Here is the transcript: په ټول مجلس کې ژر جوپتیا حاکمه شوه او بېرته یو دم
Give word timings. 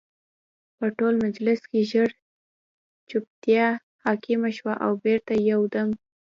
په 0.77 0.85
ټول 0.97 1.13
مجلس 1.25 1.59
کې 1.69 1.81
ژر 1.91 2.09
جوپتیا 3.09 3.67
حاکمه 4.03 4.49
شوه 4.57 4.73
او 4.85 4.91
بېرته 5.03 5.33
یو 5.51 5.61
دم 5.73 5.89